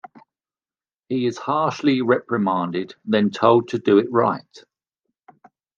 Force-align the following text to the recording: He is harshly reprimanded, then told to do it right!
He 1.09 1.27
is 1.27 1.37
harshly 1.37 2.01
reprimanded, 2.01 2.95
then 3.05 3.29
told 3.29 3.67
to 3.67 3.77
do 3.77 3.99
it 3.99 4.11
right! 4.11 4.57